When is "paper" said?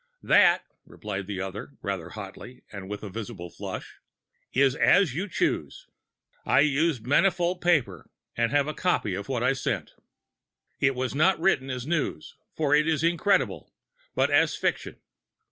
7.61-8.09